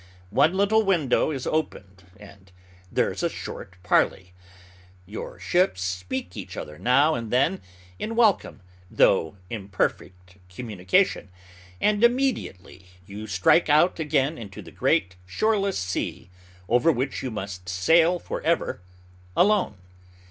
[0.31, 2.51] One little window is opened, and
[2.91, 4.33] there is short parley.
[5.05, 7.61] Your ships speak each other now and then
[7.99, 11.29] in welcome, though imperfect communication;
[11.79, 16.31] but immediately you strike out again into the great, shoreless sea,
[16.67, 18.81] over which you must sail forever
[19.37, 19.75] alone.